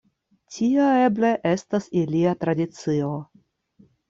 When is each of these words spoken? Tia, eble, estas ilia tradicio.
Tia, 0.53 0.87
eble, 1.09 1.31
estas 1.49 1.91
ilia 2.01 2.33
tradicio. 2.47 3.13